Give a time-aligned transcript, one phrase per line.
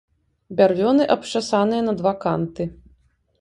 [0.61, 2.69] Бярвёны абчасаныя на два канты.